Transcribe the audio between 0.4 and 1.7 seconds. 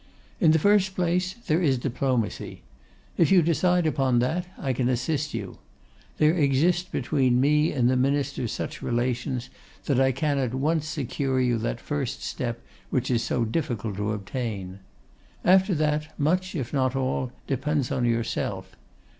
the first place there